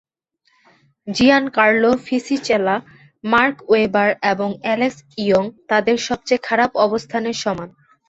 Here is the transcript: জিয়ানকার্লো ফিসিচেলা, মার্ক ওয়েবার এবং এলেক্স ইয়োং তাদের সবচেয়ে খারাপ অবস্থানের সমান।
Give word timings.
জিয়ানকার্লো 1.07 1.91
ফিসিচেলা, 2.05 2.75
মার্ক 3.23 3.57
ওয়েবার 3.69 4.09
এবং 4.31 4.49
এলেক্স 4.73 4.99
ইয়োং 5.17 5.43
তাদের 5.69 5.95
সবচেয়ে 6.07 6.45
খারাপ 6.47 6.71
অবস্থানের 6.85 7.37
সমান। 7.43 7.69